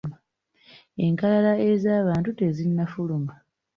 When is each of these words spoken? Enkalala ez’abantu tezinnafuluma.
Enkalala 1.05 1.53
ez’abantu 1.69 2.29
tezinnafuluma. 2.39 3.33